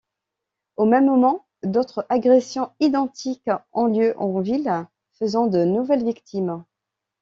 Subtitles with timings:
[0.77, 6.63] Au même moment, d'autres agressions identiques ont lieu en ville, faisant de nouvelles victimes.